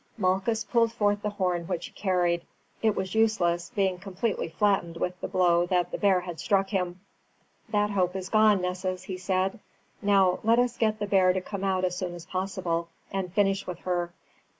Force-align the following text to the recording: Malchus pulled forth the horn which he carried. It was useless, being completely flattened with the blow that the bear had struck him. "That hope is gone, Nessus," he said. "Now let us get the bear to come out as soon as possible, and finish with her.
Malchus 0.17 0.63
pulled 0.63 0.91
forth 0.91 1.21
the 1.21 1.29
horn 1.29 1.67
which 1.67 1.85
he 1.85 1.91
carried. 1.91 2.41
It 2.81 2.95
was 2.95 3.13
useless, 3.13 3.71
being 3.75 3.99
completely 3.99 4.49
flattened 4.49 4.97
with 4.97 5.21
the 5.21 5.27
blow 5.27 5.67
that 5.67 5.91
the 5.91 5.99
bear 5.99 6.21
had 6.21 6.39
struck 6.39 6.69
him. 6.71 6.99
"That 7.69 7.91
hope 7.91 8.15
is 8.15 8.27
gone, 8.29 8.61
Nessus," 8.61 9.03
he 9.03 9.17
said. 9.19 9.59
"Now 10.01 10.39
let 10.41 10.57
us 10.57 10.75
get 10.75 10.97
the 10.97 11.05
bear 11.05 11.33
to 11.33 11.41
come 11.41 11.63
out 11.63 11.85
as 11.85 11.97
soon 11.97 12.15
as 12.15 12.25
possible, 12.25 12.89
and 13.11 13.31
finish 13.31 13.67
with 13.67 13.77
her. 13.81 14.11